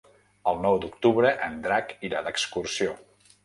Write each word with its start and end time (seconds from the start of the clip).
El 0.51 0.57
nou 0.63 0.77
d'octubre 0.85 1.35
en 1.49 1.61
Drac 1.67 1.95
irà 2.11 2.25
d'excursió. 2.29 3.01